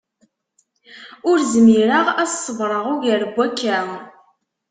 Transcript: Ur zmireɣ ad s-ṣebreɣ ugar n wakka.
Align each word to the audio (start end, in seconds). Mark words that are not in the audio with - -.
Ur 1.29 1.37
zmireɣ 1.51 2.05
ad 2.21 2.29
s-ṣebreɣ 2.31 2.85
ugar 2.93 3.21
n 3.27 3.31
wakka. 3.35 3.77